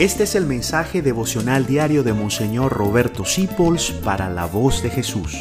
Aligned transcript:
Este 0.00 0.22
es 0.22 0.34
el 0.34 0.46
mensaje 0.46 1.02
devocional 1.02 1.66
diario 1.66 2.02
de 2.02 2.14
Monseñor 2.14 2.72
Roberto 2.72 3.26
Sipols 3.26 3.90
para 3.90 4.30
la 4.30 4.46
voz 4.46 4.82
de 4.82 4.88
Jesús. 4.88 5.36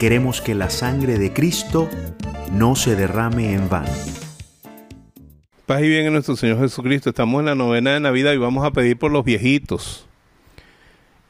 Queremos 0.00 0.40
que 0.40 0.56
la 0.56 0.68
sangre 0.68 1.16
de 1.16 1.32
Cristo 1.32 1.88
no 2.50 2.74
se 2.74 2.96
derrame 2.96 3.52
en 3.52 3.68
vano. 3.68 3.92
Paz 5.64 5.80
y 5.82 5.88
bien 5.88 6.06
en 6.06 6.12
nuestro 6.12 6.34
Señor 6.34 6.58
Jesucristo. 6.58 7.10
Estamos 7.10 7.38
en 7.38 7.46
la 7.46 7.54
novena 7.54 7.92
de 7.92 8.00
Navidad 8.00 8.32
y 8.32 8.38
vamos 8.38 8.66
a 8.66 8.72
pedir 8.72 8.98
por 8.98 9.12
los 9.12 9.24
viejitos 9.24 10.06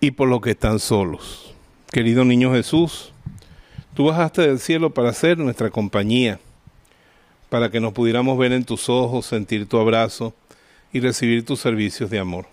y 0.00 0.12
por 0.12 0.26
los 0.26 0.40
que 0.40 0.52
están 0.52 0.78
solos. 0.78 1.54
Querido 1.92 2.24
niño 2.24 2.54
Jesús, 2.54 3.12
tú 3.92 4.04
bajaste 4.04 4.40
del 4.40 4.58
cielo 4.58 4.88
para 4.88 5.12
ser 5.12 5.36
nuestra 5.36 5.68
compañía, 5.68 6.40
para 7.50 7.70
que 7.70 7.78
nos 7.78 7.92
pudiéramos 7.92 8.38
ver 8.38 8.52
en 8.52 8.64
tus 8.64 8.88
ojos, 8.88 9.26
sentir 9.26 9.68
tu 9.68 9.78
abrazo 9.78 10.32
y 10.92 11.00
recibir 11.00 11.44
tus 11.44 11.60
servicios 11.60 12.10
de 12.10 12.18
amor. 12.18 12.46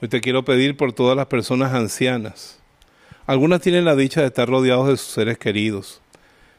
Hoy 0.00 0.08
te 0.08 0.20
quiero 0.20 0.44
pedir 0.44 0.76
por 0.76 0.92
todas 0.92 1.16
las 1.16 1.26
personas 1.26 1.72
ancianas. 1.72 2.58
Algunas 3.26 3.60
tienen 3.60 3.84
la 3.84 3.96
dicha 3.96 4.20
de 4.20 4.26
estar 4.26 4.48
rodeados 4.48 4.88
de 4.88 4.96
sus 4.96 5.08
seres 5.08 5.38
queridos, 5.38 6.00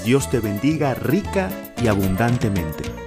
Dios 0.04 0.30
te 0.30 0.40
bendiga 0.40 0.94
rica 0.94 1.50
y 1.80 1.86
abundantemente. 1.88 3.01